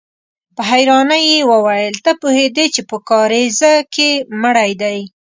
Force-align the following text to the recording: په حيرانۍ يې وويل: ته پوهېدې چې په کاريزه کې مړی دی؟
په 0.55 0.61
حيرانۍ 0.71 1.23
يې 1.31 1.39
وويل: 1.51 1.93
ته 2.05 2.11
پوهېدې 2.21 2.65
چې 2.73 2.81
په 2.89 2.97
کاريزه 3.09 3.73
کې 3.93 4.09
مړی 4.41 4.71
دی؟ 4.81 4.99